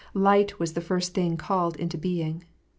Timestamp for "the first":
0.73-1.13